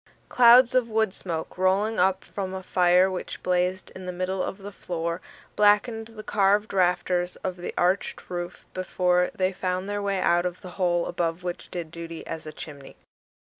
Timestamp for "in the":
3.95-4.11